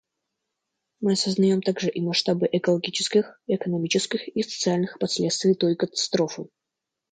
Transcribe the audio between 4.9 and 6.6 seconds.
последствий той катастрофы.